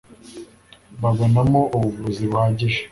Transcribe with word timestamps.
babonamo 1.01 1.61
ubuvuzi 1.77 2.23
buhagije 2.31 2.79